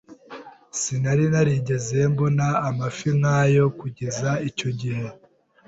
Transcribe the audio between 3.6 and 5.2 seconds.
kugeza icyo gihe.